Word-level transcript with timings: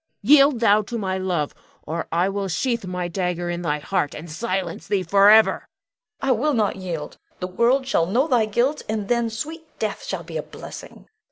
Yield 0.23 0.61
thou 0.61 0.81
to 0.81 0.97
my 0.97 1.15
love, 1.15 1.53
or 1.83 2.07
I 2.11 2.27
will 2.27 2.47
sheathe 2.47 2.85
my 2.85 3.07
dagger 3.07 3.51
in 3.51 3.61
thy 3.61 3.77
heart, 3.77 4.15
and 4.15 4.31
silence 4.31 4.87
thee 4.87 5.03
forever! 5.03 5.67
Bianca. 6.19 6.19
I 6.21 6.31
will 6.41 6.55
not 6.55 6.75
yield. 6.77 7.19
The 7.39 7.45
world 7.45 7.85
shall 7.85 8.07
know 8.07 8.27
thy 8.27 8.47
guilt, 8.47 8.81
and 8.89 9.09
then 9.09 9.29
sweet 9.29 9.67
death 9.77 10.03
shall 10.03 10.23
be 10.23 10.37
a 10.37 10.41
blessing. 10.41 11.05